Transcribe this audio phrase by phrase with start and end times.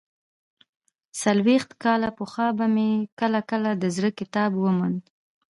[1.21, 5.01] څلوېښت کاله پخوا به مې کله کله د زړه کتاب وموند.